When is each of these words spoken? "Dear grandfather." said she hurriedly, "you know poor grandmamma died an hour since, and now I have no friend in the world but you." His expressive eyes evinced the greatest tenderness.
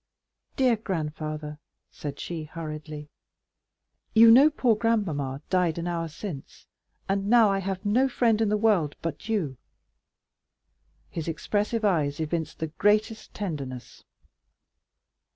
"Dear 0.55 0.77
grandfather." 0.77 1.59
said 1.91 2.19
she 2.19 2.45
hurriedly, 2.45 3.11
"you 4.15 4.31
know 4.31 4.49
poor 4.49 4.75
grandmamma 4.75 5.43
died 5.51 5.77
an 5.77 5.85
hour 5.85 6.07
since, 6.07 6.65
and 7.07 7.29
now 7.29 7.51
I 7.51 7.59
have 7.59 7.85
no 7.85 8.09
friend 8.09 8.41
in 8.41 8.49
the 8.49 8.57
world 8.57 8.95
but 9.03 9.29
you." 9.29 9.57
His 11.11 11.27
expressive 11.27 11.85
eyes 11.85 12.19
evinced 12.19 12.57
the 12.57 12.69
greatest 12.79 13.35
tenderness. 13.35 14.03